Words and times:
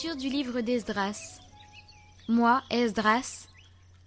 Du 0.00 0.28
livre 0.28 0.60
d'Esdras. 0.60 1.40
Moi, 2.28 2.62
Esdras, 2.70 3.48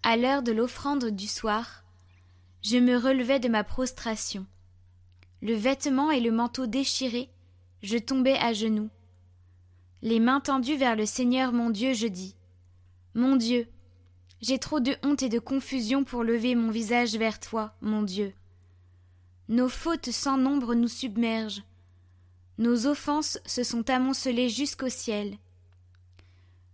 à 0.03 0.15
l'heure 0.15 0.41
de 0.41 0.53
l'offrande 0.53 1.07
du 1.07 1.27
soir, 1.27 1.83
je 2.61 2.77
me 2.77 2.95
relevais 2.95 3.41
de 3.41 3.49
ma 3.49 3.65
prostration. 3.65 4.45
Le 5.41 5.53
vêtement 5.53 6.09
et 6.09 6.21
le 6.21 6.31
manteau 6.31 6.65
déchirés, 6.65 7.29
je 7.83 7.97
tombais 7.97 8.37
à 8.37 8.53
genoux. 8.53 8.89
Les 10.01 10.21
mains 10.21 10.39
tendues 10.39 10.77
vers 10.77 10.95
le 10.95 11.05
Seigneur 11.05 11.51
mon 11.51 11.69
Dieu, 11.69 11.93
je 11.93 12.07
dis 12.07 12.35
Mon 13.13 13.35
Dieu, 13.35 13.67
j'ai 14.41 14.59
trop 14.59 14.79
de 14.79 14.95
honte 15.03 15.23
et 15.23 15.29
de 15.29 15.39
confusion 15.39 16.05
pour 16.05 16.23
lever 16.23 16.55
mon 16.55 16.71
visage 16.71 17.17
vers 17.17 17.41
toi, 17.41 17.75
mon 17.81 18.01
Dieu. 18.01 18.33
Nos 19.49 19.69
fautes 19.69 20.09
sans 20.09 20.37
nombre 20.37 20.73
nous 20.73 20.87
submergent. 20.87 21.63
Nos 22.59 22.87
offenses 22.87 23.39
se 23.45 23.63
sont 23.63 23.89
amoncelées 23.89 24.47
jusqu'au 24.47 24.89
ciel 24.89 25.37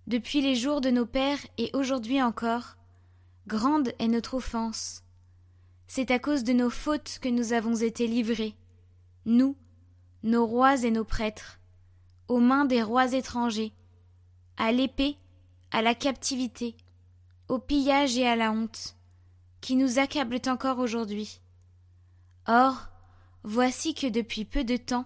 depuis 0.07 0.41
les 0.41 0.55
jours 0.55 0.79
de 0.79 0.89
nos 0.89 1.05
pères 1.05 1.45
et 1.57 1.69
aujourd'hui 1.73 2.21
encore, 2.21 2.77
grande 3.45 3.93
est 3.99 4.07
notre 4.07 4.35
offense. 4.35 5.03
C'est 5.85 6.11
à 6.11 6.19
cause 6.19 6.43
de 6.43 6.53
nos 6.53 6.69
fautes 6.69 7.19
que 7.21 7.29
nous 7.29 7.53
avons 7.53 7.75
été 7.75 8.07
livrés, 8.07 8.55
nous, 9.25 9.57
nos 10.23 10.45
rois 10.45 10.83
et 10.83 10.91
nos 10.91 11.03
prêtres, 11.03 11.59
aux 12.29 12.39
mains 12.39 12.65
des 12.65 12.81
rois 12.81 13.13
étrangers, 13.13 13.73
à 14.55 14.71
l'épée, 14.71 15.17
à 15.71 15.81
la 15.81 15.93
captivité, 15.93 16.75
au 17.49 17.59
pillage 17.59 18.17
et 18.17 18.25
à 18.25 18.35
la 18.35 18.51
honte, 18.51 18.95
qui 19.59 19.75
nous 19.75 19.99
accablent 19.99 20.41
encore 20.47 20.79
aujourd'hui. 20.79 21.41
Or, 22.47 22.87
voici 23.43 23.93
que 23.93 24.07
depuis 24.07 24.45
peu 24.45 24.63
de 24.63 24.77
temps, 24.77 25.05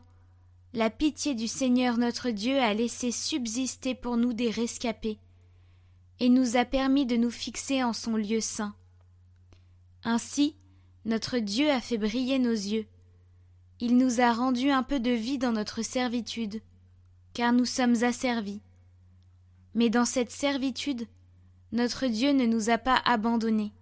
la 0.74 0.90
pitié 0.90 1.36
du 1.36 1.48
Seigneur 1.48 1.98
notre 1.98 2.30
Dieu 2.30 2.58
a 2.60 2.74
laissé 2.74 3.12
subsister 3.12 3.94
pour 3.94 4.16
nous 4.16 4.32
des 4.32 4.50
rescapés, 4.50 5.20
et 6.20 6.30
nous 6.30 6.56
a 6.56 6.64
permis 6.64 7.06
de 7.06 7.18
nous 7.18 7.32
fixer 7.32 7.84
en 7.84 7.94
son 7.94 8.16
lieu 8.16 8.40
saint. 8.40 8.74
Ainsi, 10.04 10.56
notre 11.04 11.40
Dieu 11.40 11.70
a 11.70 11.82
fait 11.82 11.98
briller 11.98 12.40
nos 12.40 12.52
yeux. 12.52 12.86
Il 13.80 13.98
nous 13.98 14.22
a 14.22 14.32
rendu 14.32 14.70
un 14.70 14.84
peu 14.84 15.00
de 15.00 15.12
vie 15.12 15.38
dans 15.38 15.52
notre 15.52 15.82
servitude, 15.82 16.62
car 17.34 17.52
nous 17.52 17.66
sommes 17.66 18.04
asservis. 18.04 18.62
Mais 19.76 19.90
dans 19.90 20.06
cette 20.06 20.32
servitude, 20.32 21.08
notre 21.72 22.08
Dieu 22.08 22.32
ne 22.32 22.46
nous 22.46 22.70
a 22.70 22.78
pas 22.78 23.02
abandonnés. 23.04 23.74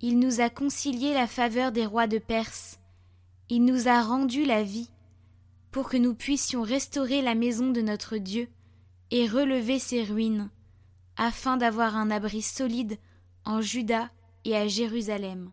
Il 0.00 0.18
nous 0.18 0.40
a 0.40 0.50
concilié 0.50 1.14
la 1.14 1.26
faveur 1.26 1.72
des 1.72 1.86
rois 1.86 2.06
de 2.06 2.18
Perse. 2.18 2.78
Il 3.48 3.64
nous 3.64 3.88
a 3.88 4.02
rendu 4.02 4.44
la 4.44 4.62
vie 4.62 4.90
pour 5.76 5.90
que 5.90 5.98
nous 5.98 6.14
puissions 6.14 6.62
restaurer 6.62 7.20
la 7.20 7.34
maison 7.34 7.70
de 7.70 7.82
notre 7.82 8.16
Dieu 8.16 8.48
et 9.10 9.28
relever 9.28 9.78
ses 9.78 10.04
ruines, 10.04 10.48
afin 11.18 11.58
d'avoir 11.58 11.98
un 11.98 12.10
abri 12.10 12.40
solide 12.40 12.96
en 13.44 13.60
Juda 13.60 14.08
et 14.46 14.56
à 14.56 14.68
Jérusalem. 14.68 15.50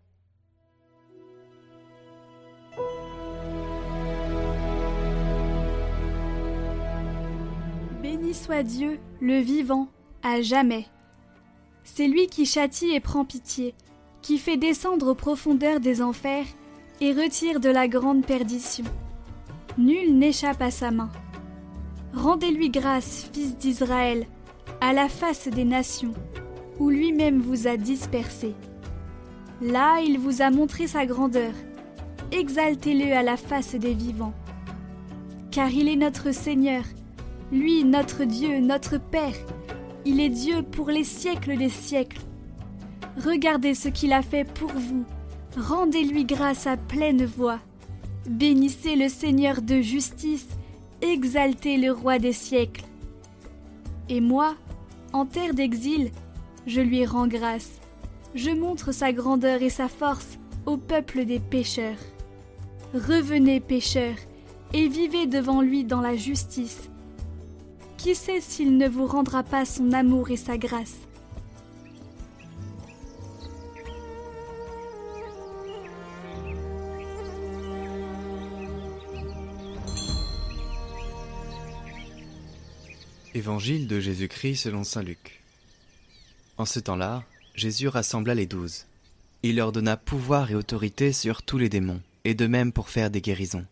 Béni 8.02 8.34
soit 8.34 8.64
Dieu, 8.64 9.02
le 9.20 9.40
vivant, 9.40 9.90
à 10.22 10.42
jamais. 10.42 10.88
C'est 11.84 12.08
lui 12.08 12.28
qui 12.28 12.46
châtie 12.46 12.92
et 12.92 13.02
prend 13.02 13.26
pitié, 13.26 13.76
qui 14.22 14.38
fait 14.38 14.56
descendre 14.56 15.10
aux 15.10 15.16
profondeurs 15.16 15.82
des 15.82 16.02
enfers 16.02 16.48
et 17.02 17.12
retire 17.12 17.60
de 17.60 17.68
la 17.68 17.90
grande 17.90 18.26
perdition. 18.26 18.86
Nul 19.78 20.18
n'échappe 20.18 20.62
à 20.62 20.70
sa 20.70 20.92
main. 20.92 21.10
Rendez-lui 22.14 22.70
grâce, 22.70 23.28
fils 23.34 23.58
d'Israël, 23.58 24.28
à 24.82 24.94
la 24.94 25.10
face 25.10 25.48
des 25.48 25.66
nations, 25.66 26.14
où 26.80 26.92
lui-même 26.92 27.42
vous 27.42 27.68
a 27.68 27.76
dispersés. 27.76 28.54
Là, 29.62 30.00
il 30.02 30.20
vous 30.20 30.44
a 30.44 30.52
montré 30.52 30.86
sa 30.86 31.08
grandeur. 31.08 31.54
Exaltez-le 32.32 33.14
à 33.14 33.24
la 33.24 33.36
face 33.36 33.74
des 33.74 33.96
vivants. 33.96 34.34
Car 35.50 35.70
il 35.70 35.88
est 35.88 35.96
notre 35.96 36.32
Seigneur, 36.32 36.84
lui 37.52 37.84
notre 37.84 38.26
Dieu, 38.26 38.60
notre 38.60 39.00
Père. 39.00 39.38
Il 40.06 40.20
est 40.20 40.30
Dieu 40.30 40.62
pour 40.62 40.90
les 40.90 41.04
siècles 41.04 41.58
des 41.58 41.70
siècles. 41.70 42.22
Regardez 43.26 43.74
ce 43.74 43.90
qu'il 43.90 44.14
a 44.14 44.22
fait 44.22 44.44
pour 44.44 44.72
vous. 44.72 45.06
Rendez-lui 45.58 46.26
grâce 46.26 46.68
à 46.68 46.78
pleine 46.78 47.26
voix. 47.26 47.60
Bénissez 48.28 48.96
le 48.96 49.10
Seigneur 49.10 49.62
de 49.62 49.82
justice, 49.82 50.48
exaltez 51.02 51.76
le 51.76 51.92
roi 51.92 52.20
des 52.20 52.32
siècles. 52.32 52.86
Et 54.08 54.22
moi, 54.22 54.56
en 55.12 55.26
terre 55.26 55.54
d'exil, 55.54 56.10
je 56.66 56.80
lui 56.80 57.06
rends 57.06 57.28
grâce. 57.28 57.82
Je 58.34 58.50
montre 58.50 58.94
sa 58.94 59.12
grandeur 59.12 59.62
et 59.62 59.70
sa 59.70 59.90
force 59.90 60.40
au 60.66 60.78
peuple 60.78 61.26
des 61.26 61.40
pécheurs. 61.40 62.00
Revenez, 62.94 63.60
pécheurs, 63.60 64.16
et 64.74 64.88
vivez 64.88 65.28
devant 65.28 65.62
lui 65.62 65.84
dans 65.84 66.02
la 66.02 66.16
justice. 66.16 66.90
Qui 67.98 68.16
sait 68.16 68.40
s'il 68.40 68.78
ne 68.78 68.88
vous 68.88 69.06
rendra 69.06 69.44
pas 69.44 69.66
son 69.66 69.92
amour 69.92 70.32
et 70.32 70.38
sa 70.38 70.58
grâce? 70.58 70.96
Évangile 83.36 83.88
de 83.88 84.00
Jésus-Christ 84.00 84.58
selon 84.58 84.84
Saint 84.84 85.02
Luc. 85.02 85.42
En 86.58 86.66
ce 86.66 86.80
temps-là, 86.80 87.24
Jésus 87.56 87.88
rassembla 87.88 88.36
les 88.36 88.46
douze. 88.46 88.86
Il 89.42 89.56
leur 89.56 89.72
donna 89.72 89.98
pouvoir 89.98 90.52
et 90.52 90.56
autorité 90.56 91.12
sur 91.12 91.42
tous 91.42 91.58
les 91.58 91.68
démons, 91.68 92.02
et 92.26 92.36
de 92.36 92.46
même 92.46 92.72
pour 92.72 92.90
faire 92.90 93.10
des 93.10 93.22
guérisons. 93.22 93.66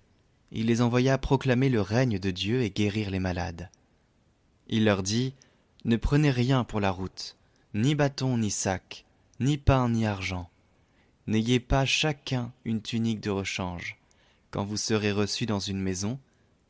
Il 0.51 0.65
les 0.65 0.81
envoya 0.81 1.19
proclamer 1.19 1.69
le 1.69 1.79
règne 1.79 2.17
de 2.17 2.31
Dieu 2.31 2.63
et 2.63 2.71
guérir 2.71 3.11
les 3.11 3.19
malades. 3.19 3.69
Il 4.67 4.83
leur 4.83 5.03
dit 5.03 5.35
Ne 5.85 5.95
prenez 5.95 6.31
rien 6.31 6.63
pour 6.63 6.79
la 6.79 6.89
route, 6.89 7.37
ni 7.75 7.93
bâton 7.93 8.39
ni 8.39 8.49
sac, 8.49 9.05
ni 9.39 9.59
pain 9.59 9.89
ni 9.89 10.07
argent. 10.07 10.49
N'ayez 11.27 11.59
pas 11.59 11.85
chacun 11.85 12.51
une 12.65 12.81
tunique 12.81 13.21
de 13.21 13.29
rechange. 13.29 13.97
Quand 14.49 14.65
vous 14.65 14.77
serez 14.77 15.11
reçus 15.11 15.45
dans 15.45 15.59
une 15.59 15.79
maison, 15.79 16.17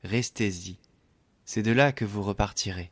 restez-y 0.03 0.75
c'est 1.45 1.63
de 1.63 1.71
là 1.71 1.91
que 1.91 2.05
vous 2.05 2.23
repartirez. 2.23 2.91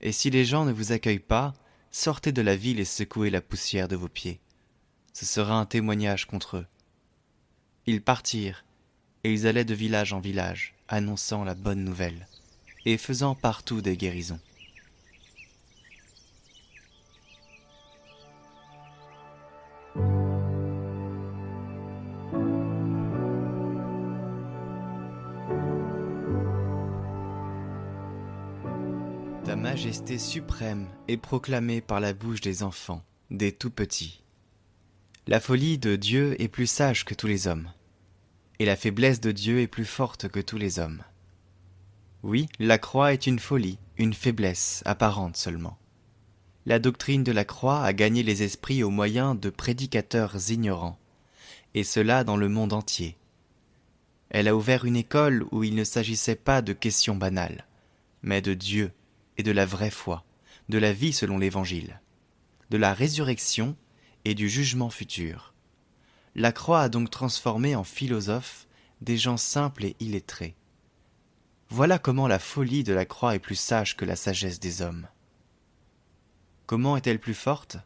Et 0.00 0.12
si 0.12 0.30
les 0.30 0.44
gens 0.44 0.64
ne 0.64 0.72
vous 0.72 0.92
accueillent 0.92 1.18
pas, 1.18 1.54
sortez 1.90 2.32
de 2.32 2.42
la 2.42 2.56
ville 2.56 2.80
et 2.80 2.84
secouez 2.84 3.30
la 3.30 3.40
poussière 3.40 3.88
de 3.88 3.96
vos 3.96 4.08
pieds. 4.08 4.40
Ce 5.12 5.24
sera 5.24 5.58
un 5.58 5.66
témoignage 5.66 6.26
contre 6.26 6.58
eux. 6.58 6.66
Ils 7.86 8.02
partirent, 8.02 8.64
et 9.22 9.32
ils 9.32 9.46
allaient 9.46 9.64
de 9.64 9.74
village 9.74 10.12
en 10.12 10.20
village, 10.20 10.74
annonçant 10.88 11.44
la 11.44 11.54
bonne 11.54 11.84
nouvelle, 11.84 12.28
et 12.84 12.98
faisant 12.98 13.34
partout 13.34 13.80
des 13.80 13.96
guérisons. 13.96 14.40
Majesté 29.84 30.18
suprême 30.18 30.88
est 31.08 31.18
proclamée 31.18 31.82
par 31.82 32.00
la 32.00 32.14
bouche 32.14 32.40
des 32.40 32.62
enfants, 32.62 33.04
des 33.30 33.52
tout 33.52 33.68
petits. 33.68 34.22
La 35.26 35.40
folie 35.40 35.76
de 35.76 35.94
Dieu 35.94 36.40
est 36.40 36.48
plus 36.48 36.66
sage 36.66 37.04
que 37.04 37.12
tous 37.12 37.26
les 37.26 37.48
hommes, 37.48 37.68
et 38.58 38.64
la 38.64 38.76
faiblesse 38.76 39.20
de 39.20 39.30
Dieu 39.30 39.60
est 39.60 39.66
plus 39.66 39.84
forte 39.84 40.28
que 40.28 40.40
tous 40.40 40.56
les 40.56 40.78
hommes. 40.78 41.02
Oui, 42.22 42.48
la 42.58 42.78
croix 42.78 43.12
est 43.12 43.26
une 43.26 43.38
folie, 43.38 43.78
une 43.98 44.14
faiblesse 44.14 44.82
apparente 44.86 45.36
seulement. 45.36 45.76
La 46.64 46.78
doctrine 46.78 47.22
de 47.22 47.32
la 47.32 47.44
croix 47.44 47.84
a 47.84 47.92
gagné 47.92 48.22
les 48.22 48.42
esprits 48.42 48.82
au 48.82 48.88
moyen 48.88 49.34
de 49.34 49.50
prédicateurs 49.50 50.50
ignorants, 50.50 50.98
et 51.74 51.84
cela 51.84 52.24
dans 52.24 52.38
le 52.38 52.48
monde 52.48 52.72
entier. 52.72 53.18
Elle 54.30 54.48
a 54.48 54.56
ouvert 54.56 54.86
une 54.86 54.96
école 54.96 55.44
où 55.52 55.62
il 55.62 55.74
ne 55.74 55.84
s'agissait 55.84 56.36
pas 56.36 56.62
de 56.62 56.72
questions 56.72 57.16
banales, 57.16 57.66
mais 58.22 58.40
de 58.40 58.54
Dieu 58.54 58.90
et 59.38 59.42
de 59.42 59.52
la 59.52 59.66
vraie 59.66 59.90
foi, 59.90 60.24
de 60.68 60.78
la 60.78 60.92
vie 60.92 61.12
selon 61.12 61.38
l'Évangile, 61.38 62.00
de 62.70 62.76
la 62.76 62.94
résurrection 62.94 63.76
et 64.24 64.34
du 64.34 64.48
jugement 64.48 64.90
futur. 64.90 65.54
La 66.34 66.52
croix 66.52 66.80
a 66.80 66.88
donc 66.88 67.10
transformé 67.10 67.76
en 67.76 67.84
philosophes 67.84 68.66
des 69.00 69.16
gens 69.16 69.36
simples 69.36 69.84
et 69.84 69.96
illettrés. 70.00 70.54
Voilà 71.68 71.98
comment 71.98 72.26
la 72.26 72.38
folie 72.38 72.84
de 72.84 72.92
la 72.92 73.04
croix 73.04 73.34
est 73.34 73.40
plus 73.40 73.54
sage 73.54 73.96
que 73.96 74.04
la 74.04 74.16
sagesse 74.16 74.60
des 74.60 74.82
hommes. 74.82 75.06
Comment 76.66 76.96
est-elle 76.96 77.20
plus 77.20 77.34
forte? 77.34 77.76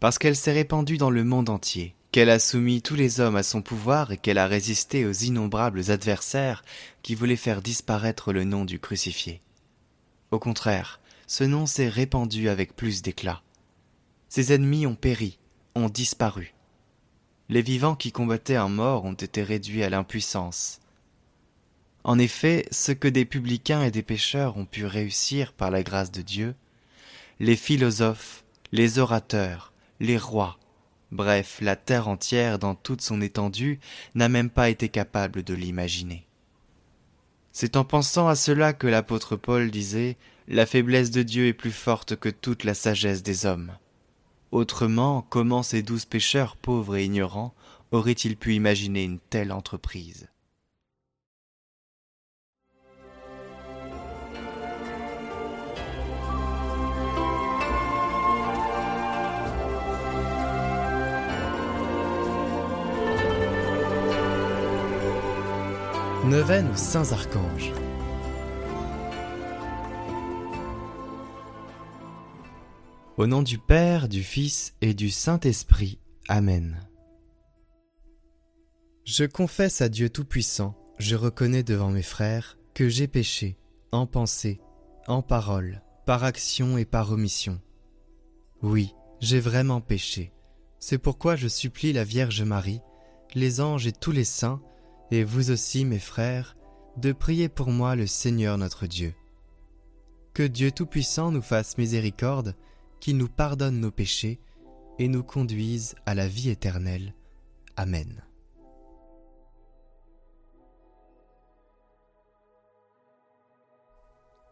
Parce 0.00 0.18
qu'elle 0.18 0.36
s'est 0.36 0.52
répandue 0.52 0.98
dans 0.98 1.10
le 1.10 1.24
monde 1.24 1.48
entier, 1.48 1.94
qu'elle 2.12 2.30
a 2.30 2.38
soumis 2.38 2.82
tous 2.82 2.94
les 2.94 3.20
hommes 3.20 3.36
à 3.36 3.42
son 3.42 3.62
pouvoir 3.62 4.12
et 4.12 4.18
qu'elle 4.18 4.38
a 4.38 4.46
résisté 4.46 5.04
aux 5.04 5.12
innombrables 5.12 5.90
adversaires 5.90 6.64
qui 7.02 7.14
voulaient 7.14 7.36
faire 7.36 7.60
disparaître 7.60 8.32
le 8.32 8.44
nom 8.44 8.64
du 8.64 8.78
crucifié. 8.78 9.40
Au 10.34 10.40
contraire, 10.40 10.98
ce 11.28 11.44
nom 11.44 11.64
s'est 11.64 11.88
répandu 11.88 12.48
avec 12.48 12.74
plus 12.74 13.02
d'éclat. 13.02 13.40
Ses 14.28 14.52
ennemis 14.52 14.84
ont 14.84 14.96
péri, 14.96 15.38
ont 15.76 15.88
disparu. 15.88 16.54
Les 17.48 17.62
vivants 17.62 17.94
qui 17.94 18.10
combattaient 18.10 18.56
un 18.56 18.68
mort 18.68 19.04
ont 19.04 19.12
été 19.12 19.44
réduits 19.44 19.84
à 19.84 19.90
l'impuissance. 19.90 20.80
En 22.02 22.18
effet, 22.18 22.66
ce 22.72 22.90
que 22.90 23.06
des 23.06 23.24
publicains 23.24 23.84
et 23.84 23.92
des 23.92 24.02
pécheurs 24.02 24.56
ont 24.56 24.64
pu 24.64 24.86
réussir 24.86 25.52
par 25.52 25.70
la 25.70 25.84
grâce 25.84 26.10
de 26.10 26.22
Dieu, 26.22 26.56
les 27.38 27.54
philosophes, 27.54 28.42
les 28.72 28.98
orateurs, 28.98 29.72
les 30.00 30.18
rois, 30.18 30.58
bref, 31.12 31.58
la 31.60 31.76
terre 31.76 32.08
entière 32.08 32.58
dans 32.58 32.74
toute 32.74 33.02
son 33.02 33.20
étendue 33.20 33.78
n'a 34.16 34.28
même 34.28 34.50
pas 34.50 34.68
été 34.68 34.88
capable 34.88 35.44
de 35.44 35.54
l'imaginer. 35.54 36.26
C'est 37.56 37.76
en 37.76 37.84
pensant 37.84 38.26
à 38.26 38.34
cela 38.34 38.72
que 38.72 38.88
l'apôtre 38.88 39.36
Paul 39.36 39.70
disait 39.70 40.16
La 40.48 40.66
faiblesse 40.66 41.12
de 41.12 41.22
Dieu 41.22 41.46
est 41.46 41.52
plus 41.52 41.70
forte 41.70 42.16
que 42.16 42.28
toute 42.28 42.64
la 42.64 42.74
sagesse 42.74 43.22
des 43.22 43.46
hommes. 43.46 43.70
Autrement, 44.50 45.24
comment 45.30 45.62
ces 45.62 45.84
douze 45.84 46.04
pécheurs 46.04 46.56
pauvres 46.56 46.96
et 46.96 47.04
ignorants 47.04 47.54
auraient-ils 47.92 48.36
pu 48.36 48.54
imaginer 48.54 49.04
une 49.04 49.20
telle 49.20 49.52
entreprise? 49.52 50.26
Neuvaine 66.28 66.70
aux 66.70 66.76
Saints 66.76 67.12
Archanges. 67.12 67.70
Au 73.18 73.26
nom 73.26 73.42
du 73.42 73.58
Père, 73.58 74.08
du 74.08 74.22
Fils 74.22 74.74
et 74.80 74.94
du 74.94 75.10
Saint-Esprit. 75.10 75.98
Amen. 76.28 76.80
Je 79.04 79.24
confesse 79.26 79.82
à 79.82 79.90
Dieu 79.90 80.08
Tout-Puissant, 80.08 80.74
je 80.98 81.14
reconnais 81.14 81.62
devant 81.62 81.90
mes 81.90 82.02
frères 82.02 82.56
que 82.72 82.88
j'ai 82.88 83.06
péché, 83.06 83.58
en 83.92 84.06
pensée, 84.06 84.62
en 85.06 85.20
parole, 85.20 85.82
par 86.06 86.24
action 86.24 86.78
et 86.78 86.86
par 86.86 87.12
omission. 87.12 87.60
Oui, 88.62 88.94
j'ai 89.20 89.40
vraiment 89.40 89.82
péché. 89.82 90.32
C'est 90.78 90.96
pourquoi 90.96 91.36
je 91.36 91.48
supplie 91.48 91.92
la 91.92 92.04
Vierge 92.04 92.42
Marie, 92.42 92.80
les 93.34 93.60
anges 93.60 93.86
et 93.86 93.92
tous 93.92 94.12
les 94.12 94.24
saints, 94.24 94.62
et 95.10 95.24
vous 95.24 95.50
aussi, 95.50 95.84
mes 95.84 95.98
frères, 95.98 96.56
de 96.96 97.12
prier 97.12 97.48
pour 97.48 97.70
moi 97.70 97.96
le 97.96 98.06
Seigneur 98.06 98.58
notre 98.58 98.86
Dieu. 98.86 99.14
Que 100.32 100.42
Dieu 100.42 100.70
Tout-Puissant 100.70 101.30
nous 101.30 101.42
fasse 101.42 101.78
miséricorde, 101.78 102.54
qu'il 103.00 103.16
nous 103.16 103.28
pardonne 103.28 103.80
nos 103.80 103.90
péchés 103.90 104.40
et 104.98 105.08
nous 105.08 105.22
conduise 105.22 105.94
à 106.06 106.14
la 106.14 106.28
vie 106.28 106.50
éternelle. 106.50 107.14
Amen. 107.76 108.24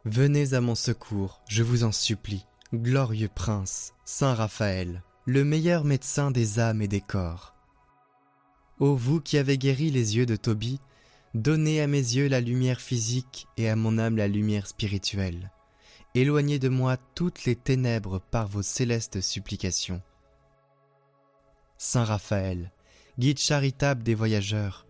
Venez 0.05 0.55
à 0.55 0.61
mon 0.61 0.75
secours, 0.75 1.43
je 1.49 1.63
vous 1.63 1.85
en 1.85 1.93
supplie, 1.93 2.45
glorieux 2.75 3.31
prince, 3.33 3.95
Saint 4.05 4.35
Raphaël, 4.35 5.05
le 5.27 5.45
meilleur 5.45 5.85
médecin 5.85 6.33
des 6.33 6.59
âmes 6.59 6.83
et 6.83 6.89
des 6.89 7.01
corps. 7.01 7.52
Ô 8.83 8.97
vous 8.97 9.21
qui 9.21 9.39
avez 9.39 9.59
guéri 9.59 9.93
les 9.93 10.17
yeux 10.17 10.27
de 10.27 10.35
Tobie, 10.35 10.81
donnez 11.35 11.81
à 11.81 11.87
mes 11.87 11.99
yeux 11.99 12.27
la 12.27 12.41
lumière 12.41 12.81
physique 12.81 13.47
et 13.57 13.69
à 13.69 13.77
mon 13.77 13.97
âme 13.97 14.17
la 14.17 14.27
lumière 14.27 14.67
spirituelle. 14.67 15.53
Éloignez 16.17 16.59
de 16.59 16.69
moi 16.69 16.97
toutes 17.15 17.45
les 17.45 17.55
ténèbres 17.55 18.21
par 18.33 18.49
vos 18.49 18.63
célestes 18.63 19.21
supplications. 19.21 20.03
Saint 21.79 22.03
Raphaël, 22.03 22.73
guide 23.21 23.39
charitable 23.39 24.03
des 24.03 24.17
voyageurs, 24.17 24.85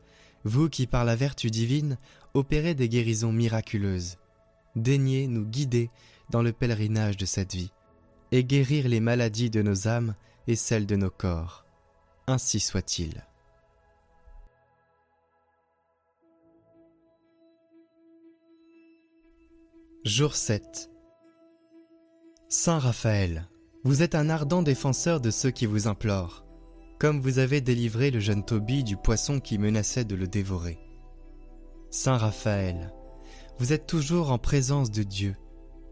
vous 0.45 0.71
qui 0.71 0.87
par 0.87 1.05
la 1.05 1.15
vertu 1.15 1.51
divine 1.51 1.99
opérez 2.33 2.75
des 2.75 2.89
guérisons 2.89 3.31
miraculeuses, 3.31 4.17
daignez 4.75 5.27
nous 5.27 5.45
guider 5.45 5.91
dans 6.31 6.41
le 6.41 6.55
pèlerinage 6.55 7.19
de 7.19 7.27
cette 7.27 7.55
vie, 7.55 7.73
et 8.31 8.43
guérir 8.43 8.89
les 8.89 9.01
maladies 9.01 9.51
de 9.51 9.61
nos 9.61 9.87
âmes 9.87 10.15
et 10.47 10.57
celles 10.57 10.87
de 10.87 10.97
nos 10.97 11.11
corps. 11.11 11.67
Ainsi 12.27 12.59
soit-il. 12.59 13.27
Jour 20.05 20.35
7 20.35 20.91
Saint 22.49 22.81
Raphaël, 22.81 23.49
vous 23.85 24.03
êtes 24.03 24.17
un 24.17 24.31
ardent 24.31 24.63
défenseur 24.63 25.21
de 25.21 25.31
ceux 25.31 25.53
qui 25.53 25.65
vous 25.65 25.87
implorent, 25.87 26.45
comme 26.99 27.21
vous 27.21 27.39
avez 27.39 27.61
délivré 27.61 28.11
le 28.11 28.19
jeune 28.19 28.45
Tobie 28.45 28.83
du 28.83 28.97
poisson 28.97 29.39
qui 29.39 29.59
menaçait 29.59 30.05
de 30.05 30.17
le 30.17 30.27
dévorer. 30.27 30.81
Saint 31.93 32.17
Raphaël, 32.17 32.93
vous 33.61 33.73
êtes 33.73 33.87
toujours 33.87 34.33
en 34.33 34.39
présence 34.39 34.91
de 34.91 35.05
Dieu. 35.05 35.37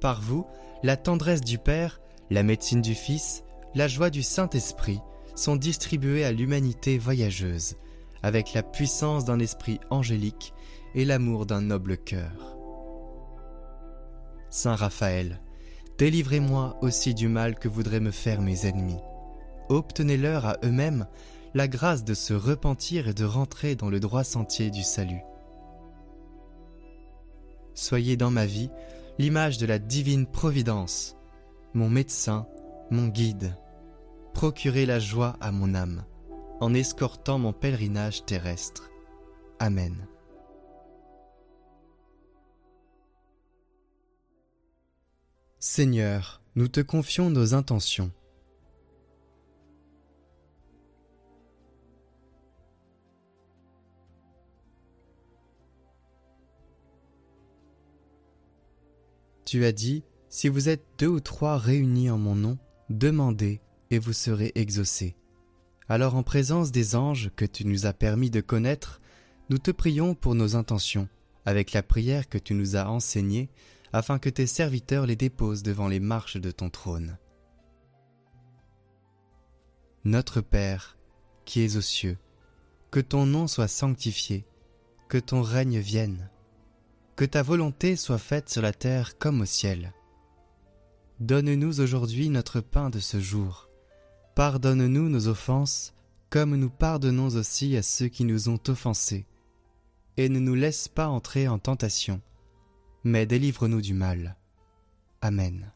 Par 0.00 0.20
vous, 0.20 0.44
la 0.82 0.96
tendresse 0.96 1.42
du 1.42 1.58
Père, 1.58 2.00
la 2.30 2.42
médecine 2.42 2.82
du 2.82 2.96
Fils, 2.96 3.44
la 3.76 3.86
joie 3.86 4.10
du 4.10 4.24
Saint-Esprit 4.24 4.98
sont 5.36 5.54
distribuées 5.54 6.24
à 6.24 6.32
l'humanité 6.32 6.98
voyageuse, 6.98 7.76
avec 8.24 8.54
la 8.54 8.64
puissance 8.64 9.24
d'un 9.24 9.38
esprit 9.38 9.78
angélique 9.88 10.52
et 10.96 11.04
l'amour 11.04 11.46
d'un 11.46 11.60
noble 11.60 11.96
cœur. 11.96 12.60
Saint 14.50 14.75
Raphaël, 14.75 15.40
délivrez-moi 15.97 16.76
aussi 16.83 17.14
du 17.14 17.28
mal 17.28 17.54
que 17.54 17.69
voudraient 17.69 18.00
me 18.00 18.11
faire 18.11 18.42
mes 18.42 18.66
ennemis. 18.66 19.00
Obtenez-leur 19.69 20.45
à 20.45 20.57
eux-mêmes 20.64 21.07
la 21.54 21.69
grâce 21.69 22.04
de 22.04 22.14
se 22.14 22.35
repentir 22.35 23.09
et 23.09 23.14
de 23.14 23.25
rentrer 23.25 23.76
dans 23.76 23.88
le 23.88 24.00
droit 24.00 24.25
sentier 24.25 24.71
du 24.71 24.83
salut. 24.83 25.23
Soyez 27.75 28.16
dans 28.16 28.30
ma 28.30 28.47
vie 28.47 28.71
l'image 29.19 29.59
de 29.59 29.66
la 29.66 29.78
divine 29.78 30.26
providence, 30.26 31.16
mon 31.75 31.88
médecin, 31.88 32.47
mon 32.90 33.07
guide. 33.09 33.57
Procurez 34.35 34.87
la 34.87 34.99
joie 34.99 35.37
à 35.40 35.52
mon 35.52 35.75
âme, 35.75 36.04
en 36.61 36.75
escortant 36.75 37.38
mon 37.38 37.52
pèlerinage 37.52 38.25
terrestre. 38.25 38.90
Amen. 39.59 40.07
Seigneur, 45.62 46.40
nous 46.57 46.69
te 46.69 46.81
confions 46.81 47.29
nos 47.29 47.52
intentions. 47.52 48.11
Tu 59.45 59.67
as 59.67 59.73
dit, 59.73 60.02
si 60.31 60.49
vous 60.49 60.71
êtes 60.71 60.83
deux 60.99 61.09
ou 61.09 61.21
trois 61.21 61.59
réunis 61.59 62.09
en 62.09 62.17
mon 62.17 62.35
nom, 62.35 62.57
demandez 62.88 63.61
et 63.90 63.99
vous 63.99 64.14
serez 64.14 64.52
exaucés. 64.55 65.14
Alors 65.90 66.14
en 66.14 66.23
présence 66.23 66.73
des 66.73 66.97
anges 66.97 67.31
que 67.37 67.45
tu 67.45 67.67
nous 67.67 67.85
as 67.85 67.93
permis 67.93 68.31
de 68.31 68.40
connaître, 68.40 69.02
nous 69.50 69.59
te 69.59 69.71
prions 69.71 70.14
pour 70.14 70.35
nos 70.35 70.57
intentions, 70.57 71.11
avec 71.45 71.75
la 71.75 71.83
prière 71.83 72.31
que 72.31 72.38
tu 72.38 72.55
nous 72.55 72.76
as 72.76 72.88
enseignée 72.88 73.50
afin 73.92 74.18
que 74.18 74.28
tes 74.28 74.47
serviteurs 74.47 75.06
les 75.06 75.16
déposent 75.16 75.62
devant 75.62 75.88
les 75.88 76.00
marches 76.00 76.37
de 76.37 76.50
ton 76.50 76.70
trône. 76.70 77.18
Notre 80.04 80.40
Père, 80.40 80.97
qui 81.44 81.62
es 81.62 81.76
aux 81.76 81.82
cieux, 81.82 82.18
que 82.90 83.00
ton 83.00 83.26
nom 83.26 83.47
soit 83.47 83.68
sanctifié, 83.68 84.47
que 85.09 85.18
ton 85.18 85.42
règne 85.42 85.78
vienne, 85.78 86.30
que 87.16 87.25
ta 87.25 87.42
volonté 87.42 87.97
soit 87.97 88.18
faite 88.18 88.49
sur 88.49 88.62
la 88.62 88.73
terre 88.73 89.18
comme 89.18 89.42
au 89.42 89.44
ciel. 89.44 89.92
Donne-nous 91.18 91.80
aujourd'hui 91.80 92.30
notre 92.30 92.61
pain 92.61 92.88
de 92.88 92.99
ce 92.99 93.20
jour. 93.20 93.68
Pardonne-nous 94.35 95.11
nos 95.11 95.28
offenses, 95.28 95.92
comme 96.30 96.56
nous 96.56 96.70
pardonnons 96.70 97.37
aussi 97.37 97.76
à 97.76 97.82
ceux 97.82 98.09
qui 98.09 98.25
nous 98.25 98.49
ont 98.49 98.61
offensés. 98.68 99.26
et 100.16 100.28
ne 100.28 100.38
nous 100.38 100.54
laisse 100.54 100.88
pas 100.88 101.09
entrer 101.09 101.49
en 101.49 101.59
tentation, 101.59 102.20
mais 103.04 103.26
délivre-nous 103.26 103.80
du 103.80 103.95
mal. 103.95 104.37
Amen. 105.21 105.73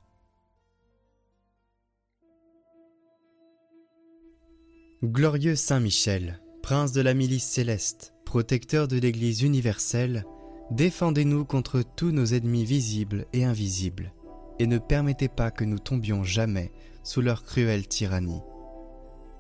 Glorieux 5.03 5.57
Saint 5.57 5.81
Michel, 5.81 6.41
prince 6.63 6.93
de 6.93 7.03
la 7.03 7.13
milice 7.13 7.45
céleste, 7.45 8.15
protecteur 8.25 8.89
de 8.89 8.97
l'Église 8.97 9.43
universelle, 9.43 10.25
défendez-nous 10.71 11.45
contre 11.45 11.83
tous 11.83 12.11
nos 12.11 12.25
ennemis 12.25 12.65
visibles 12.65 13.27
et 13.35 13.45
invisibles, 13.45 14.13
et 14.59 14.67
ne 14.67 14.79
permettez 14.79 15.29
pas 15.29 15.51
que 15.51 15.65
nous 15.65 15.79
tombions 15.79 16.25
jamais 16.25 16.73
sous 17.03 17.21
leur 17.21 17.43
cruelle 17.43 17.87
tyrannie. 17.87 18.41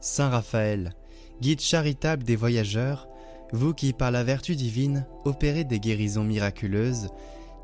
Saint 0.00 0.28
Raphaël, 0.28 0.92
guide 1.40 1.60
charitable 1.60 2.24
des 2.24 2.36
voyageurs, 2.36 3.08
vous 3.52 3.72
qui, 3.72 3.92
par 3.92 4.10
la 4.10 4.22
vertu 4.22 4.56
divine, 4.56 5.06
opérez 5.24 5.64
des 5.64 5.80
guérisons 5.80 6.24
miraculeuses, 6.24 7.08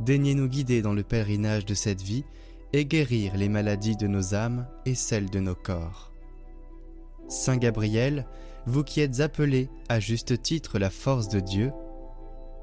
daignez 0.00 0.34
nous 0.34 0.48
guider 0.48 0.82
dans 0.82 0.94
le 0.94 1.02
pèlerinage 1.02 1.64
de 1.64 1.74
cette 1.74 2.02
vie 2.02 2.24
et 2.72 2.84
guérir 2.84 3.36
les 3.36 3.48
maladies 3.48 3.96
de 3.96 4.06
nos 4.06 4.34
âmes 4.34 4.66
et 4.86 4.94
celles 4.94 5.30
de 5.30 5.40
nos 5.40 5.54
corps. 5.54 6.12
Saint 7.28 7.56
Gabriel, 7.56 8.26
vous 8.66 8.84
qui 8.84 9.00
êtes 9.00 9.20
appelé 9.20 9.68
à 9.88 10.00
juste 10.00 10.42
titre 10.42 10.78
la 10.78 10.90
force 10.90 11.28
de 11.28 11.40
Dieu, 11.40 11.72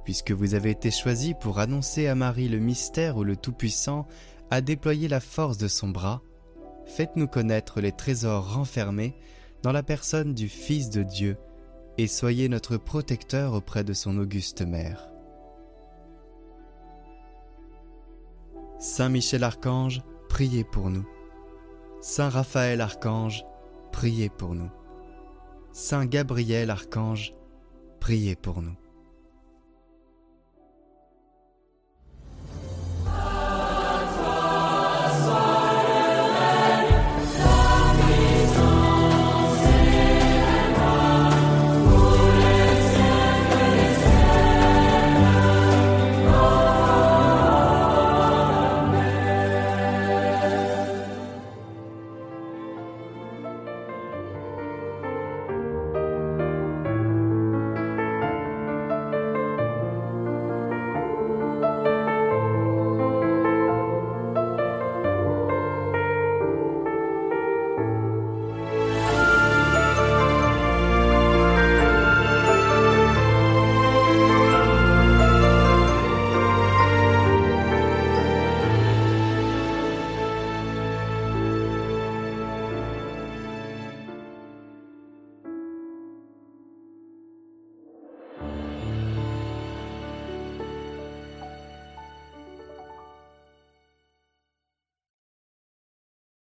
puisque 0.03 0.31
vous 0.31 0.53
avez 0.53 0.71
été 0.71 0.91
choisi 0.91 1.33
pour 1.33 1.59
annoncer 1.59 2.07
à 2.07 2.15
Marie 2.15 2.49
le 2.49 2.59
mystère 2.59 3.17
où 3.17 3.23
le 3.23 3.35
Tout-Puissant 3.35 4.07
a 4.49 4.61
déployé 4.61 5.07
la 5.07 5.19
force 5.19 5.57
de 5.57 5.67
son 5.67 5.89
bras, 5.89 6.21
faites-nous 6.85 7.27
connaître 7.27 7.81
les 7.81 7.91
trésors 7.91 8.53
renfermés 8.53 9.15
dans 9.63 9.71
la 9.71 9.83
personne 9.83 10.33
du 10.33 10.47
Fils 10.47 10.89
de 10.89 11.03
Dieu, 11.03 11.37
et 11.97 12.07
soyez 12.07 12.47
notre 12.47 12.77
protecteur 12.77 13.53
auprès 13.53 13.83
de 13.83 13.93
son 13.93 14.17
auguste 14.17 14.61
mère. 14.61 15.09
Saint 18.79 19.09
Michel 19.09 19.43
Archange, 19.43 20.03
priez 20.29 20.63
pour 20.63 20.89
nous. 20.91 21.07
Saint 21.99 22.29
Raphaël 22.29 22.79
Archange, 22.79 23.43
priez 23.91 24.29
pour 24.29 24.53
nous. 24.53 24.69
Saint 25.71 26.05
Gabriel 26.05 26.69
Archange, 26.69 27.33
priez 27.99 28.35
pour 28.35 28.61
nous. 28.61 28.75